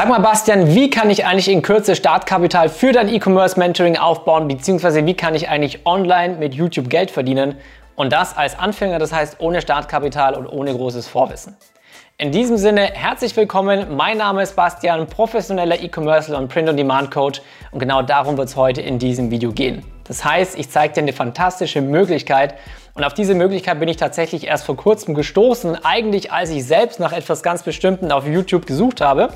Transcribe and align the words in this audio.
Sag 0.00 0.08
mal, 0.08 0.20
Bastian, 0.20 0.74
wie 0.74 0.88
kann 0.88 1.10
ich 1.10 1.26
eigentlich 1.26 1.50
in 1.50 1.60
Kürze 1.60 1.94
Startkapital 1.94 2.70
für 2.70 2.90
dein 2.90 3.10
E-Commerce 3.10 3.58
Mentoring 3.58 3.98
aufbauen, 3.98 4.48
beziehungsweise 4.48 5.04
wie 5.04 5.12
kann 5.12 5.34
ich 5.34 5.50
eigentlich 5.50 5.84
online 5.84 6.36
mit 6.36 6.54
YouTube 6.54 6.88
Geld 6.88 7.10
verdienen 7.10 7.56
und 7.96 8.10
das 8.10 8.34
als 8.34 8.58
Anfänger, 8.58 8.98
das 8.98 9.12
heißt 9.12 9.36
ohne 9.40 9.60
Startkapital 9.60 10.36
und 10.36 10.46
ohne 10.46 10.72
großes 10.72 11.06
Vorwissen. 11.06 11.54
In 12.16 12.32
diesem 12.32 12.56
Sinne, 12.56 12.90
herzlich 12.94 13.36
willkommen. 13.36 13.94
Mein 13.94 14.16
Name 14.16 14.42
ist 14.42 14.56
Bastian, 14.56 15.06
professioneller 15.06 15.78
E-Commerce 15.82 16.34
und 16.34 16.48
Print-on-Demand-Coach 16.48 17.42
und 17.70 17.78
genau 17.78 18.00
darum 18.00 18.38
wird 18.38 18.48
es 18.48 18.56
heute 18.56 18.80
in 18.80 18.98
diesem 18.98 19.30
Video 19.30 19.52
gehen. 19.52 19.84
Das 20.04 20.24
heißt, 20.24 20.58
ich 20.58 20.70
zeige 20.70 20.94
dir 20.94 21.02
eine 21.02 21.12
fantastische 21.12 21.82
Möglichkeit 21.82 22.54
und 22.94 23.04
auf 23.04 23.12
diese 23.12 23.34
Möglichkeit 23.34 23.78
bin 23.78 23.88
ich 23.90 23.98
tatsächlich 23.98 24.46
erst 24.46 24.64
vor 24.64 24.78
kurzem 24.78 25.14
gestoßen, 25.14 25.84
eigentlich 25.84 26.32
als 26.32 26.48
ich 26.48 26.64
selbst 26.64 27.00
nach 27.00 27.12
etwas 27.12 27.42
ganz 27.42 27.64
Bestimmten 27.64 28.10
auf 28.10 28.26
YouTube 28.26 28.64
gesucht 28.64 29.02
habe. 29.02 29.28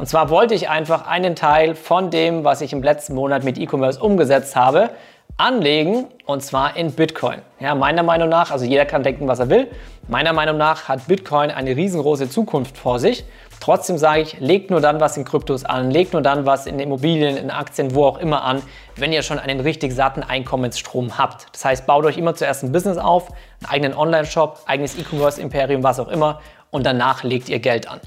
Und 0.00 0.06
zwar 0.06 0.30
wollte 0.30 0.54
ich 0.54 0.70
einfach 0.70 1.06
einen 1.06 1.36
Teil 1.36 1.74
von 1.74 2.10
dem, 2.10 2.42
was 2.42 2.62
ich 2.62 2.72
im 2.72 2.82
letzten 2.82 3.14
Monat 3.14 3.44
mit 3.44 3.58
E-Commerce 3.58 4.00
umgesetzt 4.00 4.56
habe, 4.56 4.88
anlegen 5.36 6.06
und 6.24 6.42
zwar 6.42 6.74
in 6.74 6.92
Bitcoin. 6.92 7.42
Ja, 7.58 7.74
meiner 7.74 8.02
Meinung 8.02 8.30
nach, 8.30 8.50
also 8.50 8.64
jeder 8.64 8.86
kann 8.86 9.02
denken, 9.02 9.28
was 9.28 9.40
er 9.40 9.50
will. 9.50 9.68
Meiner 10.08 10.32
Meinung 10.32 10.56
nach 10.56 10.88
hat 10.88 11.06
Bitcoin 11.06 11.50
eine 11.50 11.76
riesengroße 11.76 12.30
Zukunft 12.30 12.78
vor 12.78 12.98
sich. 12.98 13.26
Trotzdem 13.60 13.98
sage 13.98 14.22
ich, 14.22 14.40
legt 14.40 14.70
nur 14.70 14.80
dann 14.80 15.00
was 15.00 15.18
in 15.18 15.26
Kryptos 15.26 15.66
an, 15.66 15.90
legt 15.90 16.14
nur 16.14 16.22
dann 16.22 16.46
was 16.46 16.64
in 16.64 16.80
Immobilien, 16.80 17.36
in 17.36 17.50
Aktien, 17.50 17.94
wo 17.94 18.06
auch 18.06 18.16
immer 18.16 18.42
an, 18.42 18.62
wenn 18.96 19.12
ihr 19.12 19.22
schon 19.22 19.38
einen 19.38 19.60
richtig 19.60 19.92
satten 19.92 20.22
Einkommensstrom 20.22 21.18
habt. 21.18 21.48
Das 21.52 21.66
heißt, 21.66 21.86
baut 21.86 22.06
euch 22.06 22.16
immer 22.16 22.34
zuerst 22.34 22.62
ein 22.62 22.72
Business 22.72 22.96
auf, 22.96 23.28
einen 23.28 23.70
eigenen 23.70 23.94
Online-Shop, 23.94 24.60
eigenes 24.64 24.98
E-Commerce-Imperium, 24.98 25.82
was 25.82 26.00
auch 26.00 26.08
immer 26.08 26.40
und 26.70 26.86
danach 26.86 27.22
legt 27.22 27.50
ihr 27.50 27.58
Geld 27.58 27.86
an. 27.86 28.00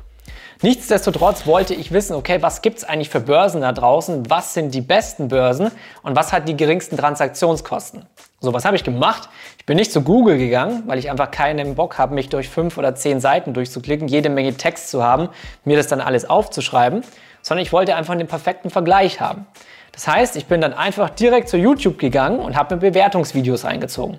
Nichtsdestotrotz 0.63 1.45
wollte 1.45 1.73
ich 1.73 1.91
wissen, 1.91 2.15
okay, 2.15 2.37
was 2.41 2.61
gibt 2.61 2.77
es 2.77 2.83
eigentlich 2.85 3.09
für 3.09 3.19
Börsen 3.19 3.59
da 3.59 3.73
draußen? 3.73 4.29
Was 4.29 4.53
sind 4.53 4.73
die 4.73 4.79
besten 4.79 5.27
Börsen 5.27 5.71
und 6.03 6.15
was 6.15 6.31
hat 6.31 6.47
die 6.47 6.55
geringsten 6.55 6.95
Transaktionskosten? 6.95 8.05
So, 8.39 8.53
was 8.53 8.63
habe 8.63 8.77
ich 8.77 8.85
gemacht? 8.85 9.27
Ich 9.57 9.65
bin 9.65 9.75
nicht 9.75 9.91
zu 9.91 10.03
Google 10.03 10.37
gegangen, 10.37 10.83
weil 10.85 10.99
ich 10.99 11.11
einfach 11.11 11.31
keinen 11.31 11.75
Bock 11.75 11.97
habe, 11.97 12.15
mich 12.15 12.29
durch 12.29 12.47
fünf 12.47 12.77
oder 12.77 12.95
zehn 12.95 13.19
Seiten 13.19 13.53
durchzuklicken, 13.53 14.07
jede 14.07 14.29
Menge 14.29 14.55
Text 14.55 14.89
zu 14.89 15.03
haben, 15.03 15.27
mir 15.65 15.75
das 15.75 15.87
dann 15.87 15.99
alles 15.99 16.29
aufzuschreiben, 16.29 17.03
sondern 17.41 17.61
ich 17.61 17.73
wollte 17.73 17.97
einfach 17.97 18.15
den 18.15 18.27
perfekten 18.27 18.69
Vergleich 18.69 19.19
haben. 19.19 19.45
Das 19.91 20.07
heißt, 20.07 20.37
ich 20.37 20.45
bin 20.45 20.61
dann 20.61 20.73
einfach 20.73 21.09
direkt 21.09 21.49
zu 21.49 21.57
YouTube 21.57 21.99
gegangen 21.99 22.39
und 22.39 22.55
habe 22.55 22.75
mir 22.75 22.79
Bewertungsvideos 22.79 23.65
eingezogen. 23.65 24.17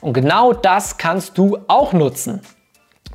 Und 0.00 0.12
genau 0.12 0.54
das 0.54 0.98
kannst 0.98 1.38
du 1.38 1.58
auch 1.68 1.92
nutzen. 1.92 2.40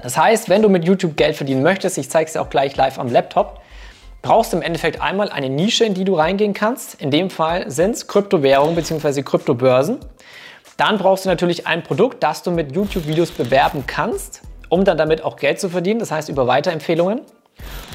Das 0.01 0.17
heißt, 0.17 0.49
wenn 0.49 0.61
du 0.61 0.69
mit 0.69 0.85
YouTube 0.85 1.17
Geld 1.17 1.35
verdienen 1.35 1.61
möchtest, 1.61 1.97
ich 1.97 2.09
zeige 2.09 2.27
es 2.27 2.33
dir 2.33 2.41
auch 2.41 2.49
gleich 2.49 2.75
live 2.75 2.99
am 2.99 3.11
Laptop, 3.11 3.59
brauchst 4.21 4.53
du 4.53 4.57
im 4.57 4.63
Endeffekt 4.63 5.01
einmal 5.01 5.29
eine 5.29 5.49
Nische, 5.49 5.85
in 5.85 5.93
die 5.93 6.05
du 6.05 6.15
reingehen 6.15 6.53
kannst. 6.53 7.01
In 7.01 7.11
dem 7.11 7.29
Fall 7.29 7.69
sind 7.69 7.95
es 7.95 8.07
Kryptowährungen 8.07 8.75
bzw. 8.75 9.23
Kryptobörsen. 9.23 9.97
Dann 10.77 10.97
brauchst 10.97 11.25
du 11.25 11.29
natürlich 11.29 11.67
ein 11.67 11.83
Produkt, 11.83 12.23
das 12.23 12.43
du 12.43 12.51
mit 12.51 12.73
YouTube-Videos 12.73 13.31
bewerben 13.31 13.83
kannst, 13.85 14.41
um 14.69 14.85
dann 14.85 14.97
damit 14.97 15.23
auch 15.23 15.35
Geld 15.35 15.59
zu 15.59 15.69
verdienen, 15.69 15.99
das 15.99 16.11
heißt 16.11 16.29
über 16.29 16.47
Weiterempfehlungen. 16.47 17.21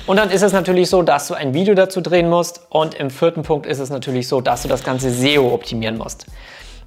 Und 0.06 0.18
dann 0.18 0.30
ist 0.30 0.42
es 0.42 0.52
natürlich 0.52 0.90
so, 0.90 1.02
dass 1.02 1.28
du 1.28 1.34
ein 1.34 1.54
Video 1.54 1.74
dazu 1.74 2.02
drehen 2.02 2.28
musst. 2.28 2.66
Und 2.68 2.94
im 2.94 3.08
vierten 3.08 3.42
Punkt 3.42 3.64
ist 3.64 3.78
es 3.78 3.88
natürlich 3.88 4.28
so, 4.28 4.42
dass 4.42 4.60
du 4.62 4.68
das 4.68 4.84
ganze 4.84 5.10
SEO 5.10 5.54
optimieren 5.54 5.96
musst. 5.96 6.26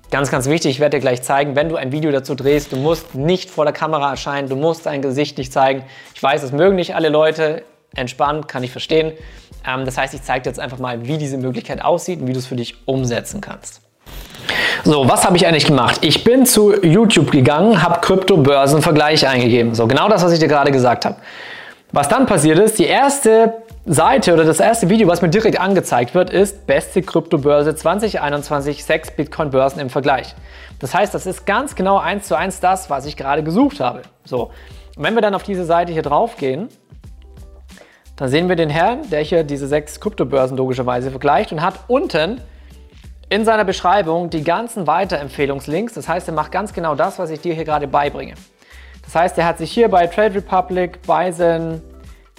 Ganz, 0.09 0.31
ganz 0.31 0.47
wichtig, 0.47 0.71
ich 0.71 0.79
werde 0.79 0.97
dir 0.97 1.01
gleich 1.01 1.21
zeigen, 1.21 1.57
wenn 1.57 1.67
du 1.67 1.75
ein 1.75 1.91
Video 1.91 2.11
dazu 2.11 2.33
drehst, 2.33 2.71
du 2.71 2.77
musst 2.77 3.13
nicht 3.13 3.49
vor 3.49 3.65
der 3.65 3.73
Kamera 3.73 4.11
erscheinen, 4.11 4.47
du 4.47 4.55
musst 4.55 4.85
dein 4.85 5.01
Gesicht 5.01 5.37
nicht 5.37 5.51
zeigen. 5.51 5.83
Ich 6.15 6.23
weiß, 6.23 6.41
das 6.41 6.53
mögen 6.53 6.77
nicht 6.77 6.95
alle 6.95 7.09
Leute, 7.09 7.63
entspannt, 7.93 8.47
kann 8.47 8.63
ich 8.63 8.71
verstehen. 8.71 9.11
Ähm, 9.67 9.83
das 9.83 9.97
heißt, 9.97 10.13
ich 10.13 10.23
zeige 10.23 10.43
dir 10.43 10.49
jetzt 10.49 10.59
einfach 10.59 10.77
mal, 10.77 11.05
wie 11.05 11.17
diese 11.17 11.37
Möglichkeit 11.37 11.83
aussieht 11.83 12.21
und 12.21 12.27
wie 12.27 12.33
du 12.33 12.39
es 12.39 12.47
für 12.47 12.55
dich 12.55 12.75
umsetzen 12.85 13.41
kannst. 13.41 13.81
So, 14.85 15.09
was 15.09 15.25
habe 15.25 15.35
ich 15.35 15.45
eigentlich 15.45 15.65
gemacht? 15.65 15.99
Ich 16.01 16.23
bin 16.23 16.45
zu 16.45 16.81
YouTube 16.81 17.31
gegangen, 17.31 17.83
habe 17.83 17.99
Kryptobörsenvergleich 17.99 19.27
eingegeben. 19.27 19.75
So, 19.75 19.87
genau 19.87 20.07
das, 20.07 20.23
was 20.23 20.31
ich 20.31 20.39
dir 20.39 20.47
gerade 20.47 20.71
gesagt 20.71 21.03
habe. 21.03 21.17
Was 21.91 22.07
dann 22.07 22.25
passiert 22.25 22.59
ist, 22.59 22.79
die 22.79 22.85
erste 22.85 23.55
Seite 23.89 24.33
oder 24.33 24.43
das 24.43 24.59
erste 24.59 24.89
Video, 24.89 25.07
was 25.07 25.21
mir 25.21 25.29
direkt 25.29 25.61
angezeigt 25.61 26.13
wird, 26.13 26.29
ist 26.29 26.67
beste 26.67 27.01
Kryptobörse 27.01 27.73
2021, 27.73 28.83
6 28.83 29.11
Bitcoin-Börsen 29.11 29.79
im 29.79 29.89
Vergleich. 29.89 30.35
Das 30.79 30.93
heißt, 30.93 31.13
das 31.13 31.25
ist 31.25 31.45
ganz 31.45 31.73
genau 31.73 31.97
eins 31.97 32.27
zu 32.27 32.35
eins 32.35 32.59
das, 32.59 32.89
was 32.89 33.05
ich 33.05 33.15
gerade 33.15 33.43
gesucht 33.43 33.79
habe. 33.79 34.01
So, 34.25 34.51
und 34.97 35.03
wenn 35.03 35.15
wir 35.15 35.21
dann 35.21 35.33
auf 35.33 35.43
diese 35.43 35.63
Seite 35.63 35.93
hier 35.93 36.01
drauf 36.01 36.35
gehen, 36.35 36.67
dann 38.17 38.27
sehen 38.27 38.49
wir 38.49 38.57
den 38.57 38.69
Herrn, 38.69 39.09
der 39.09 39.21
hier 39.21 39.45
diese 39.45 39.67
sechs 39.67 40.01
Kryptobörsen 40.01 40.57
logischerweise 40.57 41.09
vergleicht 41.09 41.53
und 41.53 41.61
hat 41.61 41.75
unten 41.87 42.41
in 43.29 43.45
seiner 43.45 43.63
Beschreibung 43.63 44.29
die 44.29 44.43
ganzen 44.43 44.85
Weiterempfehlungslinks. 44.85 45.93
Das 45.93 46.09
heißt, 46.09 46.27
er 46.27 46.33
macht 46.33 46.51
ganz 46.51 46.73
genau 46.73 46.95
das, 46.95 47.19
was 47.19 47.29
ich 47.29 47.39
dir 47.39 47.53
hier 47.53 47.63
gerade 47.63 47.87
beibringe. 47.87 48.33
Das 49.05 49.15
heißt, 49.15 49.37
er 49.37 49.45
hat 49.45 49.59
sich 49.59 49.71
hier 49.71 49.87
bei 49.87 50.07
Trade 50.07 50.35
Republic, 50.35 50.99
Bison, 51.03 51.81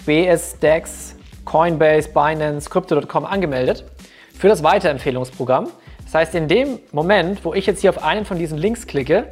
BSDEX, 0.05 1.15
Coinbase, 1.49 2.09
Binance, 2.09 2.69
Crypto.com 2.69 3.25
angemeldet 3.25 3.83
für 4.37 4.47
das 4.47 4.61
Weiterempfehlungsprogramm. 4.61 5.69
Das 6.03 6.13
heißt, 6.13 6.35
in 6.35 6.47
dem 6.47 6.77
Moment, 6.91 7.43
wo 7.43 7.55
ich 7.55 7.65
jetzt 7.65 7.81
hier 7.81 7.89
auf 7.89 8.03
einen 8.03 8.23
von 8.23 8.37
diesen 8.37 8.59
Links 8.59 8.85
klicke, 8.85 9.31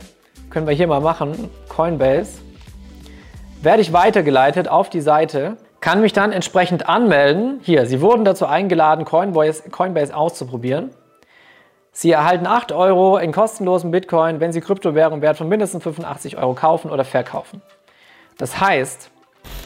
können 0.49 0.65
wir 0.65 0.73
hier 0.73 0.87
mal 0.87 0.99
machen, 0.99 1.51
Coinbase, 1.69 2.39
werde 3.61 3.83
ich 3.83 3.93
weitergeleitet 3.93 4.67
auf 4.67 4.89
die 4.89 5.01
Seite, 5.01 5.57
kann 5.79 6.01
mich 6.01 6.11
dann 6.11 6.31
entsprechend 6.31 6.89
anmelden. 6.89 7.59
Hier, 7.61 7.85
Sie 7.85 8.01
wurden 8.01 8.25
dazu 8.25 8.47
eingeladen, 8.47 9.05
Coinbase, 9.05 9.69
Coinbase 9.69 10.15
auszuprobieren. 10.15 10.89
Sie 11.91 12.11
erhalten 12.11 12.47
8 12.47 12.71
Euro 12.71 13.17
in 13.17 13.31
kostenlosen 13.31 13.91
Bitcoin, 13.91 14.39
wenn 14.39 14.51
Sie 14.51 14.61
Kryptowährung 14.61 15.21
wert 15.21 15.37
von 15.37 15.47
mindestens 15.49 15.83
85 15.83 16.35
Euro 16.37 16.55
kaufen 16.55 16.89
oder 16.89 17.05
verkaufen. 17.05 17.61
Das 18.39 18.59
heißt, 18.59 19.11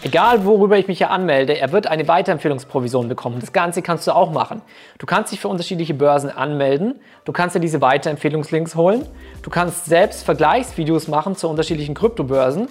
Egal 0.03 0.45
worüber 0.45 0.79
ich 0.79 0.88
mich 0.88 0.97
hier 0.97 1.12
anmelde, 1.12 1.59
er 1.59 1.72
wird 1.72 1.85
eine 1.85 2.07
Weiterempfehlungsprovision 2.07 3.07
bekommen. 3.07 3.39
Das 3.39 3.53
Ganze 3.53 3.84
kannst 3.84 4.07
du 4.07 4.16
auch 4.16 4.31
machen. 4.31 4.63
Du 4.97 5.06
kannst 5.06 5.31
dich 5.31 5.39
für 5.39 5.47
unterschiedliche 5.47 5.94
Börsen 5.94 6.31
anmelden. 6.31 7.00
Du 7.23 7.31
kannst 7.31 7.56
dir 7.56 7.59
diese 7.59 7.81
Weiterempfehlungslinks 7.81 8.73
holen. 8.73 9.06
Du 9.44 9.51
kannst 9.51 9.85
selbst 9.85 10.23
Vergleichsvideos 10.23 11.07
machen 11.07 11.35
zu 11.35 11.47
unterschiedlichen 11.47 11.94
Kryptobörsen. 11.94 12.67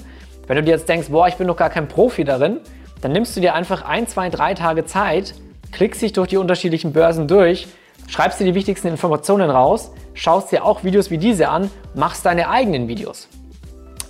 Wenn 0.48 0.56
du 0.56 0.64
dir 0.64 0.72
jetzt 0.72 0.88
denkst, 0.88 1.08
boah, 1.10 1.28
ich 1.28 1.36
bin 1.36 1.46
noch 1.46 1.56
gar 1.56 1.70
kein 1.70 1.86
Profi 1.86 2.24
darin, 2.24 2.58
dann 3.00 3.12
nimmst 3.12 3.36
du 3.36 3.41
dir 3.41 3.54
einfach 3.54 3.84
ein, 3.84 4.08
zwei, 4.08 4.28
drei 4.28 4.54
Tage 4.54 4.84
Zeit, 4.84 5.34
klickst 5.70 6.02
dich 6.02 6.12
durch 6.12 6.26
die 6.26 6.36
unterschiedlichen 6.36 6.92
Börsen 6.92 7.28
durch, 7.28 7.68
schreibst 8.08 8.41
dir 8.41 8.44
die 8.44 8.56
wichtigsten 8.56 8.88
Informationen 8.88 9.50
raus, 9.50 9.92
schaust 10.14 10.50
dir 10.50 10.64
auch 10.64 10.82
Videos 10.82 11.12
wie 11.12 11.18
diese 11.18 11.48
an, 11.48 11.70
machst 11.94 12.26
deine 12.26 12.48
eigenen 12.48 12.88
Videos. 12.88 13.28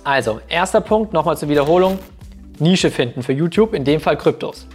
Also, 0.03 0.41
erster 0.49 0.81
Punkt, 0.81 1.13
nochmal 1.13 1.37
zur 1.37 1.49
Wiederholung, 1.49 1.99
Nische 2.61 2.91
finden 2.91 3.23
für 3.23 3.33
YouTube, 3.33 3.73
in 3.73 3.83
dem 3.83 3.99
Fall 3.99 4.17
Kryptos. 4.17 4.67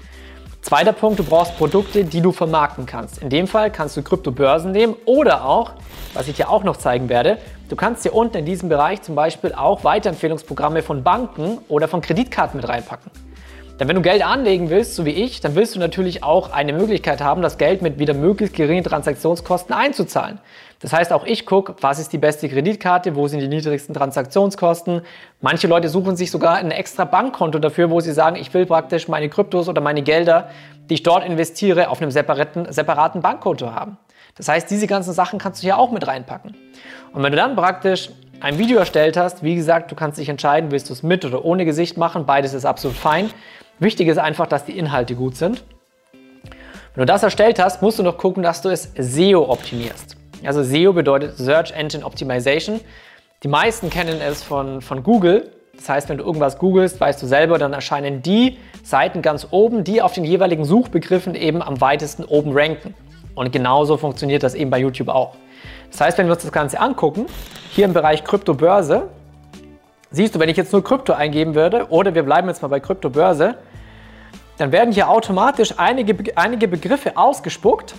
Zweiter 0.61 0.93
Punkt, 0.93 1.21
du 1.21 1.23
brauchst 1.23 1.57
Produkte, 1.57 2.05
die 2.05 2.21
du 2.21 2.33
vermarkten 2.33 2.85
kannst. 2.85 3.23
In 3.23 3.31
dem 3.31 3.47
Fall 3.47 3.71
kannst 3.71 3.97
du 3.97 4.03
Kryptobörsen 4.03 4.73
nehmen 4.73 4.97
oder 5.05 5.45
auch, 5.45 5.71
was 6.13 6.27
ich 6.27 6.35
dir 6.35 6.51
auch 6.51 6.65
noch 6.65 6.77
zeigen 6.77 7.09
werde, 7.09 7.39
du 7.69 7.77
kannst 7.77 8.03
hier 8.03 8.13
unten 8.13 8.39
in 8.39 8.45
diesem 8.45 8.69
Bereich 8.69 9.03
zum 9.03 9.15
Beispiel 9.15 9.53
auch 9.53 9.85
Weiterempfehlungsprogramme 9.85 10.83
von 10.83 11.05
Banken 11.05 11.59
oder 11.69 11.87
von 11.87 12.01
Kreditkarten 12.01 12.61
mit 12.61 12.69
reinpacken. 12.69 13.13
Denn 13.79 13.89
wenn 13.89 13.97
du 13.97 14.03
Geld 14.03 14.25
anlegen 14.25 14.71
willst, 14.71 14.95
so 14.95 15.05
wie 15.05 15.11
ich, 15.11 15.43
dann 15.43 15.55
willst 15.55 15.75
du 15.75 15.79
natürlich 15.79 16.23
auch 16.23 16.51
eine 16.51 16.73
Möglichkeit 16.73 17.21
haben, 17.21 17.43
das 17.43 17.59
Geld 17.59 17.83
mit 17.83 17.99
wieder 17.99 18.15
möglichst 18.15 18.57
geringen 18.57 18.83
Transaktionskosten 18.83 19.75
einzuzahlen. 19.75 20.39
Das 20.81 20.95
heißt, 20.95 21.13
auch 21.13 21.25
ich 21.25 21.45
gucke, 21.45 21.75
was 21.83 21.99
ist 21.99 22.13
die 22.13 22.19
beste 22.19 22.49
Kreditkarte, 22.49 23.15
wo 23.17 23.29
sind 23.29 23.41
die 23.41 23.49
niedrigsten 23.49 23.95
Transaktionskosten. 23.95 25.03
Manche 25.43 25.67
Leute 25.67 25.91
suchen 25.91 26.17
sich 26.17 26.31
sogar 26.31 26.57
ein 26.57 26.71
extra 26.71 27.05
Bankkonto 27.05 27.59
dafür, 27.59 27.91
wo 27.91 28.01
sie 28.01 28.13
sagen, 28.13 28.37
ich 28.37 28.53
will 28.55 28.65
praktisch 28.65 29.09
meine 29.09 29.29
Kryptos 29.29 29.69
oder 29.69 29.83
meine 29.83 30.03
Gelder, 30.03 30.49
die 30.89 30.95
ich 30.95 31.03
dort 31.03 31.27
investiere, 31.27 31.91
auf 31.91 32.01
einem 32.01 32.11
separaten, 32.11 32.73
separaten 32.73 33.21
Bankkonto 33.21 33.73
haben. 33.73 33.99
Das 34.37 34.49
heißt, 34.49 34.71
diese 34.71 34.87
ganzen 34.87 35.13
Sachen 35.13 35.39
kannst 35.39 35.63
du 35.63 35.67
hier 35.67 35.79
auch 35.79 35.91
mit 35.91 36.07
reinpacken. 36.07 36.55
Und 37.13 37.23
wenn 37.23 37.33
du 37.33 37.37
dann 37.37 37.57
praktisch 37.57 38.11
ein 38.41 38.59
Video 38.59 38.79
erstellt 38.79 39.17
hast, 39.17 39.43
wie 39.43 39.55
gesagt, 39.55 39.91
du 39.91 39.95
kannst 39.95 40.19
dich 40.19 40.29
entscheiden, 40.29 40.71
willst 40.71 40.89
du 40.89 40.95
es 40.95 41.03
mit 41.03 41.25
oder 41.25 41.45
ohne 41.45 41.65
Gesicht 41.65 41.97
machen, 41.97 42.27
beides 42.27 42.55
ist 42.55 42.65
absolut 42.65 42.97
fein. 42.97 43.31
Wichtig 43.79 44.09
ist 44.09 44.19
einfach, 44.19 44.47
dass 44.47 44.65
die 44.65 44.79
Inhalte 44.79 45.15
gut 45.15 45.37
sind. 45.37 45.63
Wenn 46.95 47.03
du 47.03 47.07
das 47.07 47.23
erstellt 47.23 47.59
hast, 47.59 47.83
musst 47.83 47.99
du 47.99 48.03
noch 48.03 48.17
gucken, 48.17 48.43
dass 48.43 48.63
du 48.63 48.71
es 48.71 48.91
SEO 48.97 49.51
optimierst. 49.51 50.17
Also 50.45 50.63
SEO 50.63 50.95
bedeutet 50.95 51.37
Search 51.37 51.73
Engine 51.73 52.05
Optimization. 52.05 52.81
Die 53.43 53.49
meisten 53.49 53.91
kennen 53.91 54.21
es 54.21 54.43
von, 54.43 54.81
von 54.81 55.03
Google. 55.03 55.51
Das 55.77 55.91
heißt, 55.91 56.09
wenn 56.09 56.17
du 56.17 56.25
irgendwas 56.25 56.59
googelst, 56.59 56.99
weißt 56.99 57.23
du 57.23 57.27
selber, 57.27 57.59
dann 57.59 57.75
erscheinen 57.75 58.23
die 58.23 58.57
Seiten 58.83 59.21
ganz 59.21 59.49
oben, 59.51 59.85
die 59.85 60.01
auf 60.01 60.15
den 60.15 60.25
jeweiligen 60.25 60.65
Suchbegriffen 60.65 61.35
eben 61.35 61.61
am 61.61 61.83
weitesten 61.83 62.25
oben 62.25 62.53
ranken. 62.55 62.95
Und 63.35 63.53
genauso 63.53 63.99
funktioniert 63.99 64.43
das 64.43 64.55
eben 64.55 64.71
bei 64.71 64.79
YouTube 64.79 65.09
auch. 65.09 65.35
Das 65.91 66.01
heißt, 66.01 66.17
wenn 66.17 66.27
wir 66.27 66.33
uns 66.33 66.43
das 66.43 66.53
Ganze 66.53 66.81
angucken, 66.81 67.27
hier 67.73 67.85
im 67.85 67.93
Bereich 67.93 68.25
Kryptobörse, 68.25 69.11
siehst 70.11 70.35
du, 70.35 70.39
wenn 70.39 70.49
ich 70.49 70.57
jetzt 70.57 70.73
nur 70.73 70.83
Krypto 70.83 71.13
eingeben 71.13 71.55
würde, 71.55 71.91
oder 71.91 72.15
wir 72.15 72.23
bleiben 72.23 72.49
jetzt 72.49 72.63
mal 72.63 72.69
bei 72.69 72.81
Kryptobörse, 72.81 73.57
dann 74.59 74.73
werden 74.73 74.93
hier 74.93 75.09
automatisch 75.09 75.75
einige, 75.77 76.17
einige 76.37 76.69
Begriffe 76.69 77.17
ausgespuckt, 77.17 77.95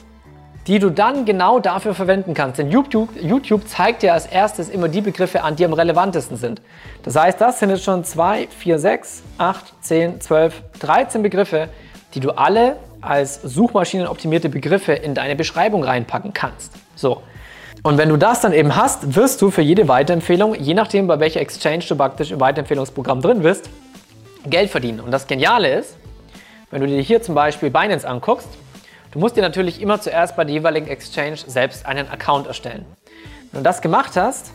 die 0.68 0.80
du 0.80 0.89
dann 0.89 1.24
genau 1.24 1.59
dafür 1.59 1.95
verwenden 1.95 2.33
kannst. 2.33 2.59
Denn 2.59 2.69
YouTube, 2.69 3.09
YouTube 3.21 3.68
zeigt 3.68 4.04
dir 4.04 4.13
als 4.13 4.25
erstes 4.25 4.69
immer 4.69 4.89
die 4.89 5.01
Begriffe 5.01 5.44
an, 5.44 5.56
die 5.56 5.63
am 5.63 5.71
relevantesten 5.74 6.36
sind. 6.36 6.62
Das 7.04 7.15
heißt, 7.15 7.39
das 7.39 7.59
sind 7.59 7.69
jetzt 7.69 7.86
schon 7.86 8.04
2, 8.04 8.50
4, 8.50 8.80
6, 8.80 9.24
8, 9.38 9.74
10, 9.81 10.21
12, 10.21 10.63
13 10.80 11.24
Begriffe, 11.24 11.69
die 12.13 12.19
du 12.19 12.31
alle 12.31 12.75
als 13.00 13.42
suchmaschinenoptimierte 13.44 14.50
Begriffe 14.50 14.92
in 14.92 15.13
deine 15.13 15.36
Beschreibung 15.36 15.83
reinpacken 15.83 16.33
kannst. 16.33 16.74
So. 16.95 17.21
Und 17.83 17.98
wenn 17.98 18.10
du 18.10 18.18
das 18.18 18.42
dann 18.42 18.51
eben 18.51 18.75
hast, 18.75 19.15
wirst 19.15 19.42
du 19.42 19.51
für 19.51 19.62
jede 19.62 19.88
Weiterempfehlung, 19.88 20.56
je 20.56 20.74
nachdem 20.74 21.07
bei 21.07 21.19
welcher 21.19 21.39
Exchange 21.39 21.86
du 21.88 21.95
praktisch 21.95 22.31
im 22.31 22.42
Weiterempfehlungsprogramm 22.42 23.21
drin 23.21 23.42
bist, 23.42 23.69
Geld 24.45 24.69
verdienen. 24.69 25.00
Und 25.00 25.12
das 25.12 25.27
Geniale 25.27 25.74
ist, 25.74 25.95
wenn 26.69 26.81
du 26.81 26.87
dir 26.87 27.01
hier 27.01 27.21
zum 27.21 27.35
Beispiel 27.35 27.69
Binance 27.69 28.07
anguckst, 28.07 28.49
du 29.11 29.19
musst 29.19 29.37
dir 29.37 29.41
natürlich 29.41 29.81
immer 29.81 30.01
zuerst 30.01 30.35
bei 30.35 30.43
der 30.43 30.53
jeweiligen 30.53 30.87
Exchange 30.87 31.37
selbst 31.37 31.85
einen 31.85 32.09
Account 32.09 32.47
erstellen. 32.47 32.85
Wenn 33.51 33.61
du 33.61 33.63
das 33.63 33.81
gemacht 33.81 34.17
hast, 34.17 34.51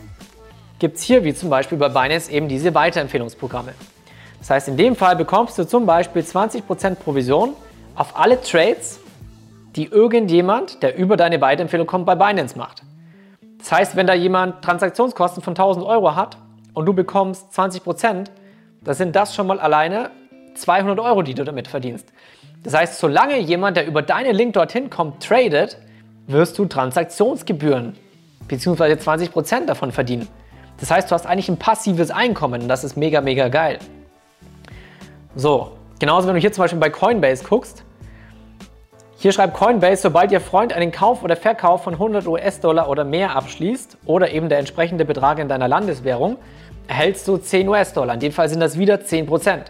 gibt 0.77 0.97
es 0.97 1.03
hier 1.03 1.23
wie 1.23 1.33
zum 1.33 1.49
Beispiel 1.49 1.77
bei 1.77 1.89
Binance 1.89 2.31
eben 2.31 2.47
diese 2.47 2.75
Weiterempfehlungsprogramme. 2.75 3.73
Das 4.39 4.49
heißt, 4.49 4.67
in 4.67 4.77
dem 4.77 4.95
Fall 4.95 5.15
bekommst 5.15 5.57
du 5.57 5.65
zum 5.65 5.85
Beispiel 5.85 6.21
20% 6.21 6.95
Provision 6.95 7.53
auf 7.95 8.19
alle 8.19 8.41
Trades, 8.41 8.99
die 9.75 9.85
irgendjemand, 9.85 10.83
der 10.83 10.97
über 10.97 11.17
deine 11.17 11.41
Weiterempfehlung 11.41 11.87
kommt, 11.87 12.05
bei 12.05 12.15
Binance 12.15 12.57
macht. 12.57 12.83
Das 13.57 13.71
heißt, 13.71 13.95
wenn 13.95 14.05
da 14.05 14.13
jemand 14.13 14.61
Transaktionskosten 14.63 15.41
von 15.41 15.51
1000 15.51 15.85
Euro 15.85 16.15
hat 16.15 16.37
und 16.73 16.85
du 16.85 16.93
bekommst 16.93 17.51
20%, 17.57 18.25
dann 18.81 18.93
sind 18.93 19.15
das 19.15 19.33
schon 19.33 19.47
mal 19.47 19.59
alleine 19.59 20.11
200 20.53 20.99
Euro, 20.99 21.21
die 21.21 21.33
du 21.33 21.43
damit 21.43 21.67
verdienst. 21.67 22.11
Das 22.63 22.73
heißt, 22.73 22.99
solange 22.99 23.37
jemand, 23.39 23.77
der 23.77 23.85
über 23.85 24.01
deinen 24.01 24.35
Link 24.35 24.53
dorthin 24.53 24.89
kommt, 24.89 25.23
tradet, 25.23 25.77
wirst 26.27 26.57
du 26.57 26.65
Transaktionsgebühren 26.65 27.95
bzw. 28.47 28.93
20% 28.93 29.65
davon 29.65 29.91
verdienen. 29.91 30.27
Das 30.79 30.89
heißt, 30.91 31.11
du 31.11 31.15
hast 31.15 31.25
eigentlich 31.25 31.49
ein 31.49 31.57
passives 31.57 32.11
Einkommen 32.11 32.63
und 32.63 32.67
das 32.67 32.83
ist 32.83 32.97
mega, 32.97 33.21
mega 33.21 33.47
geil. 33.49 33.79
So, 35.35 35.71
genauso 35.99 36.27
wenn 36.27 36.35
du 36.35 36.41
hier 36.41 36.51
zum 36.51 36.63
Beispiel 36.63 36.79
bei 36.79 36.89
Coinbase 36.89 37.43
guckst, 37.43 37.83
hier 39.17 39.31
schreibt 39.31 39.53
Coinbase, 39.53 40.01
sobald 40.01 40.33
Ihr 40.33 40.41
Freund 40.41 40.73
einen 40.73 40.91
Kauf 40.91 41.23
oder 41.23 41.37
Verkauf 41.37 41.83
von 41.83 41.93
100 41.93 42.27
US-Dollar 42.27 42.89
oder 42.89 43.05
mehr 43.05 43.35
abschließt 43.37 43.99
oder 44.05 44.31
eben 44.31 44.49
der 44.49 44.59
entsprechende 44.59 45.05
Betrag 45.05 45.39
in 45.39 45.47
deiner 45.47 45.69
Landeswährung, 45.69 46.35
erhältst 46.89 47.27
du 47.29 47.37
10 47.37 47.69
US-Dollar. 47.69 48.15
In 48.15 48.19
dem 48.19 48.31
Fall 48.33 48.49
sind 48.49 48.59
das 48.59 48.77
wieder 48.77 48.95
10%. 48.95 49.61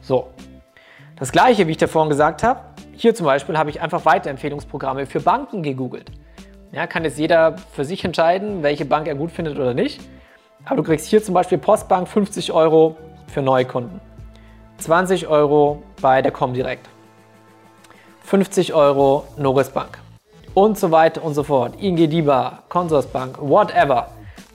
So. 0.00 0.28
Das 1.18 1.32
gleiche, 1.32 1.66
wie 1.66 1.72
ich 1.72 1.86
vorhin 1.86 2.08
gesagt 2.08 2.42
habe, 2.42 2.60
hier 2.92 3.14
zum 3.14 3.26
Beispiel 3.26 3.58
habe 3.58 3.70
ich 3.70 3.80
einfach 3.80 4.04
Weiterempfehlungsprogramme 4.04 5.06
für 5.06 5.20
Banken 5.20 5.62
gegoogelt. 5.62 6.10
Ja, 6.72 6.86
kann 6.86 7.04
jetzt 7.04 7.18
jeder 7.18 7.56
für 7.72 7.84
sich 7.84 8.04
entscheiden, 8.04 8.62
welche 8.62 8.84
Bank 8.84 9.06
er 9.06 9.14
gut 9.14 9.30
findet 9.30 9.58
oder 9.58 9.74
nicht. 9.74 10.00
Aber 10.64 10.76
du 10.76 10.82
kriegst 10.82 11.06
hier 11.06 11.22
zum 11.22 11.34
Beispiel 11.34 11.58
Postbank 11.58 12.08
50 12.08 12.52
Euro 12.52 12.96
für 13.26 13.42
Neukunden, 13.42 14.00
20 14.78 15.26
Euro 15.28 15.82
bei 16.00 16.22
der 16.22 16.32
Comdirect. 16.32 16.88
50 18.22 18.74
Euro 18.74 19.24
Noris 19.36 19.70
Bank 19.70 19.98
und 20.54 20.78
so 20.78 20.90
weiter 20.90 21.24
und 21.24 21.34
so 21.34 21.42
fort. 21.42 21.74
ING 21.80 21.96
DIBA, 21.96 22.62
Consorsbank, 22.68 23.38
whatever. 23.40 24.08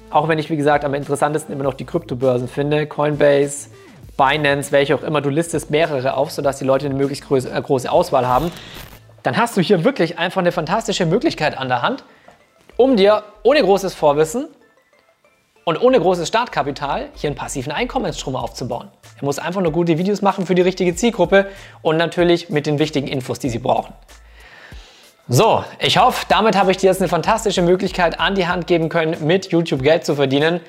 Auch 0.10 0.28
wenn 0.28 0.40
ich, 0.40 0.50
wie 0.50 0.58
gesagt, 0.58 0.86
am 0.86 0.94
interessantesten 0.94 1.54
immer 1.54 1.64
noch 1.64 1.74
die 1.74 1.86
Kryptobörsen 1.86 2.48
finde, 2.48 2.88
Coinbase, 2.88 3.70
Binance, 4.18 4.72
welche 4.72 4.96
auch 4.96 5.04
immer, 5.04 5.22
du 5.22 5.30
listest 5.30 5.70
mehrere 5.70 6.16
auf, 6.16 6.32
sodass 6.32 6.58
die 6.58 6.66
Leute 6.66 6.86
eine 6.86 6.96
möglichst 6.96 7.28
große, 7.28 7.52
äh, 7.52 7.62
große 7.62 7.92
Auswahl 7.92 8.28
haben, 8.28 8.52
dann 9.24 9.38
hast 9.38 9.58
du 9.58 9.62
hier 9.62 9.84
wirklich 9.84 10.20
einfach 10.20 10.42
eine 10.42 10.52
fantastische 10.52 11.06
Möglichkeit 11.06 11.58
an 11.58 11.68
der 11.68 11.82
Hand, 11.82 12.04
um 12.78 12.96
dir 12.96 13.24
ohne 13.44 13.62
großes 13.62 13.94
Vorwissen 13.94 14.48
und 15.64 15.82
ohne 15.82 16.00
großes 16.00 16.28
Startkapital 16.28 17.10
hier 17.16 17.30
einen 17.30 17.38
passiven 17.38 17.72
Einkommensstrom 17.72 18.36
aufzubauen. 18.36 18.90
Er 19.20 19.26
muss 19.26 19.40
einfach 19.40 19.62
nur 19.62 19.72
gute 19.72 19.98
Videos 19.98 20.22
machen 20.22 20.46
für 20.46 20.56
die 20.56 20.62
richtige 20.62 20.96
Zielgruppe 20.96 21.48
und 21.82 21.98
natürlich 21.98 22.50
mit 22.50 22.68
den 22.68 22.80
wichtigen 22.80 23.08
Infos, 23.08 23.40
die 23.40 23.50
sie 23.50 23.60
brauchen. 23.60 23.94
So, 25.28 25.64
ich 25.80 25.98
hoffe, 25.98 26.24
damit 26.30 26.56
habe 26.56 26.70
ich 26.70 26.78
dir 26.78 26.88
jetzt 26.88 27.02
eine 27.02 27.10
fantastische 27.10 27.64
Möglichkeit 27.64 28.20
an 28.20 28.36
die 28.36 28.48
Hand 28.48 28.68
geben 28.68 28.90
können, 28.90 29.26
mit 29.26 29.52
YouTube 29.52 29.82
Geld 29.82 30.06
zu 30.06 30.14
verdienen. 30.14 30.60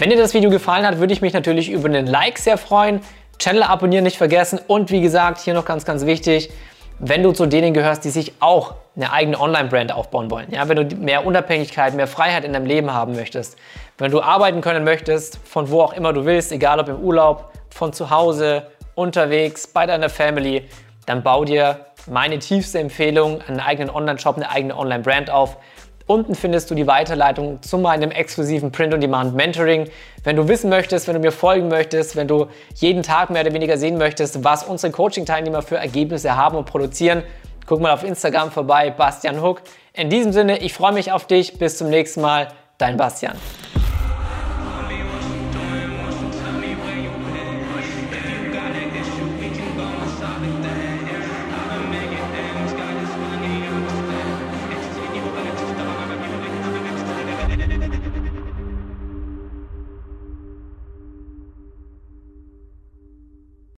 Wenn 0.00 0.10
dir 0.10 0.16
das 0.16 0.32
Video 0.32 0.48
gefallen 0.48 0.86
hat, 0.86 1.00
würde 1.00 1.12
ich 1.12 1.22
mich 1.22 1.32
natürlich 1.32 1.72
über 1.72 1.88
einen 1.88 2.06
Like 2.06 2.38
sehr 2.38 2.56
freuen. 2.56 3.00
Channel 3.40 3.64
abonnieren 3.64 4.04
nicht 4.04 4.16
vergessen 4.16 4.60
und 4.68 4.92
wie 4.92 5.00
gesagt, 5.00 5.40
hier 5.40 5.54
noch 5.54 5.64
ganz, 5.64 5.84
ganz 5.84 6.06
wichtig, 6.06 6.50
wenn 7.00 7.24
du 7.24 7.32
zu 7.32 7.46
denen 7.46 7.74
gehörst, 7.74 8.04
die 8.04 8.10
sich 8.10 8.34
auch 8.38 8.74
eine 8.94 9.12
eigene 9.12 9.40
Online-Brand 9.40 9.90
aufbauen 9.90 10.30
wollen. 10.30 10.52
Ja, 10.52 10.68
wenn 10.68 10.88
du 10.88 10.96
mehr 10.96 11.26
Unabhängigkeit, 11.26 11.94
mehr 11.94 12.06
Freiheit 12.06 12.44
in 12.44 12.52
deinem 12.52 12.66
Leben 12.66 12.92
haben 12.92 13.16
möchtest, 13.16 13.56
wenn 13.98 14.12
du 14.12 14.22
arbeiten 14.22 14.60
können 14.60 14.84
möchtest, 14.84 15.40
von 15.44 15.68
wo 15.68 15.80
auch 15.80 15.92
immer 15.92 16.12
du 16.12 16.24
willst, 16.24 16.52
egal 16.52 16.78
ob 16.78 16.88
im 16.88 17.00
Urlaub, 17.00 17.50
von 17.68 17.92
zu 17.92 18.10
Hause, 18.10 18.68
unterwegs, 18.94 19.66
bei 19.66 19.84
deiner 19.86 20.10
Family, 20.10 20.68
dann 21.06 21.24
bau 21.24 21.44
dir 21.44 21.86
meine 22.06 22.38
tiefste 22.38 22.78
Empfehlung, 22.78 23.40
einen 23.48 23.58
eigenen 23.58 23.90
Online-Shop, 23.90 24.36
eine 24.36 24.48
eigene 24.48 24.76
Online-Brand 24.76 25.28
auf. 25.28 25.56
Unten 26.08 26.34
findest 26.34 26.70
du 26.70 26.74
die 26.74 26.86
Weiterleitung 26.86 27.60
zu 27.60 27.76
meinem 27.76 28.10
exklusiven 28.10 28.72
Print-on-Demand-Mentoring. 28.72 29.90
Wenn 30.24 30.36
du 30.36 30.48
wissen 30.48 30.70
möchtest, 30.70 31.06
wenn 31.06 31.12
du 31.12 31.20
mir 31.20 31.32
folgen 31.32 31.68
möchtest, 31.68 32.16
wenn 32.16 32.26
du 32.26 32.46
jeden 32.76 33.02
Tag 33.02 33.28
mehr 33.28 33.42
oder 33.42 33.52
weniger 33.52 33.76
sehen 33.76 33.98
möchtest, 33.98 34.42
was 34.42 34.64
unsere 34.64 34.90
Coaching-Teilnehmer 34.90 35.60
für 35.60 35.76
Ergebnisse 35.76 36.34
haben 36.34 36.56
und 36.56 36.64
produzieren, 36.64 37.24
guck 37.66 37.82
mal 37.82 37.92
auf 37.92 38.04
Instagram 38.04 38.50
vorbei, 38.50 38.88
Bastian 38.88 39.42
Hook. 39.42 39.60
In 39.92 40.08
diesem 40.08 40.32
Sinne, 40.32 40.60
ich 40.60 40.72
freue 40.72 40.92
mich 40.92 41.12
auf 41.12 41.26
dich. 41.26 41.58
Bis 41.58 41.76
zum 41.76 41.90
nächsten 41.90 42.22
Mal, 42.22 42.48
dein 42.78 42.96
Bastian. 42.96 43.36